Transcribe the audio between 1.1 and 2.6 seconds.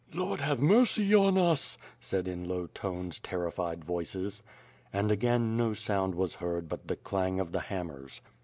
on us," said in